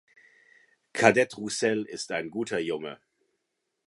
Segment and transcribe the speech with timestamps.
[0.95, 2.99] Kadett Rousselle ist ein guter Junge!